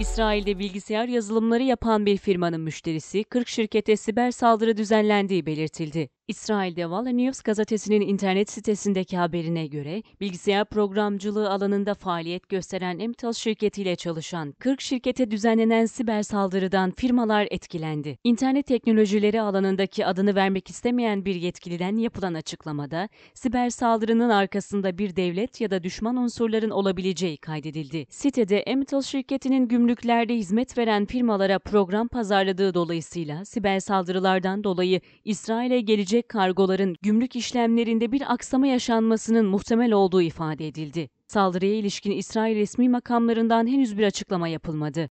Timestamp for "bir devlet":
24.98-25.60